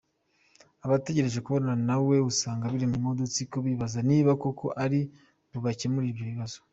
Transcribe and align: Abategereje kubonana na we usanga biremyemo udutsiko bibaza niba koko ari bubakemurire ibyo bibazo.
Abategereje 0.85 1.39
kubonana 1.45 1.83
na 1.89 1.97
we 2.07 2.15
usanga 2.31 2.71
biremyemo 2.73 3.07
udutsiko 3.11 3.55
bibaza 3.65 3.99
niba 4.09 4.31
koko 4.41 4.65
ari 4.83 4.99
bubakemurire 5.51 6.11
ibyo 6.13 6.25
bibazo. 6.31 6.57